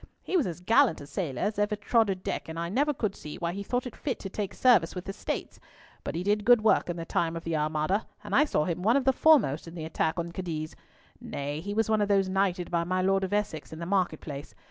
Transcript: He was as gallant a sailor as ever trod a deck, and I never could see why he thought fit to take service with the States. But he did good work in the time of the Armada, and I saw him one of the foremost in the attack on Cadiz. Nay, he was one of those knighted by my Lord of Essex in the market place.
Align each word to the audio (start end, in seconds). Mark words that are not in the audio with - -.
He 0.23 0.35
was 0.35 0.47
as 0.47 0.61
gallant 0.61 0.99
a 0.99 1.05
sailor 1.05 1.43
as 1.43 1.59
ever 1.59 1.75
trod 1.75 2.09
a 2.09 2.15
deck, 2.15 2.49
and 2.49 2.57
I 2.57 2.69
never 2.69 2.91
could 2.91 3.15
see 3.15 3.37
why 3.37 3.51
he 3.53 3.61
thought 3.61 3.83
fit 3.95 4.17
to 4.21 4.29
take 4.31 4.55
service 4.55 4.95
with 4.95 5.05
the 5.05 5.13
States. 5.13 5.59
But 6.03 6.15
he 6.15 6.23
did 6.23 6.43
good 6.43 6.63
work 6.63 6.89
in 6.89 6.95
the 6.97 7.05
time 7.05 7.35
of 7.35 7.43
the 7.43 7.55
Armada, 7.55 8.07
and 8.23 8.33
I 8.35 8.45
saw 8.45 8.65
him 8.65 8.81
one 8.81 8.97
of 8.97 9.05
the 9.05 9.13
foremost 9.13 9.67
in 9.67 9.75
the 9.75 9.85
attack 9.85 10.17
on 10.17 10.31
Cadiz. 10.31 10.75
Nay, 11.19 11.59
he 11.59 11.75
was 11.75 11.87
one 11.87 12.01
of 12.01 12.07
those 12.07 12.29
knighted 12.29 12.71
by 12.71 12.83
my 12.83 13.03
Lord 13.03 13.23
of 13.23 13.31
Essex 13.31 13.71
in 13.71 13.77
the 13.77 13.85
market 13.85 14.21
place. 14.21 14.55